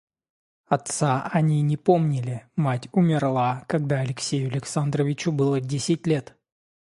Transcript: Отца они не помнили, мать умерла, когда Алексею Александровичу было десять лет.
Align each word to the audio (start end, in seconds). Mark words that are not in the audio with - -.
Отца 0.65 1.29
они 1.31 1.61
не 1.61 1.77
помнили, 1.77 2.47
мать 2.55 2.89
умерла, 2.91 3.63
когда 3.67 3.99
Алексею 3.99 4.47
Александровичу 4.49 5.31
было 5.31 5.61
десять 5.61 6.07
лет. 6.07 6.35